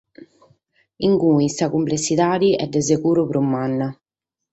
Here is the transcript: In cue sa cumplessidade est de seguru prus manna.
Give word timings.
In 1.07 1.13
cue 1.21 1.45
sa 1.57 1.65
cumplessidade 1.73 2.49
est 2.63 2.71
de 2.75 2.81
seguru 2.89 3.23
prus 3.29 3.47
manna. 3.51 3.87